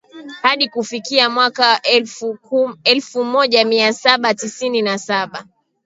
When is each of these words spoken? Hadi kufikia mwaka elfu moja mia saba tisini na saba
Hadi 0.41 0.69
kufikia 0.69 1.29
mwaka 1.29 1.81
elfu 2.85 3.23
moja 3.23 3.65
mia 3.65 3.93
saba 3.93 4.33
tisini 4.33 4.81
na 4.81 4.97
saba 4.97 5.45